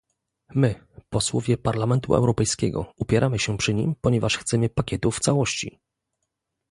[0.55, 0.75] My,
[1.09, 5.79] posłowie Parlamentu Europejskiego, upieramy się przy nim, ponieważ chcemy pakietu w całości